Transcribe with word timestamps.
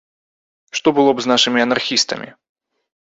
Што 0.79 0.87
было 0.99 1.13
б 1.19 1.25
з 1.25 1.31
нашымі 1.33 1.59
анархістамі? 1.67 2.29